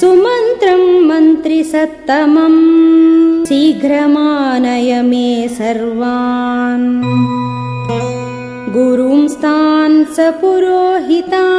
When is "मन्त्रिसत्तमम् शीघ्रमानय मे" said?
1.08-5.48